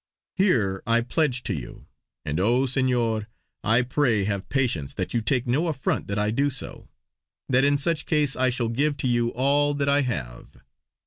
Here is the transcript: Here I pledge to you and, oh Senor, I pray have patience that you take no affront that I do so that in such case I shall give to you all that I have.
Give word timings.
Here 0.33 0.81
I 0.87 1.01
pledge 1.01 1.43
to 1.43 1.53
you 1.53 1.85
and, 2.25 2.39
oh 2.39 2.65
Senor, 2.65 3.27
I 3.63 3.83
pray 3.83 4.23
have 4.23 4.49
patience 4.49 4.95
that 4.95 5.13
you 5.13 5.21
take 5.21 5.45
no 5.45 5.67
affront 5.67 6.07
that 6.07 6.17
I 6.17 6.31
do 6.31 6.49
so 6.49 6.89
that 7.47 7.63
in 7.63 7.77
such 7.77 8.07
case 8.07 8.35
I 8.35 8.49
shall 8.49 8.69
give 8.69 8.97
to 8.97 9.07
you 9.07 9.29
all 9.33 9.75
that 9.75 9.87
I 9.89 10.01
have. 10.01 10.63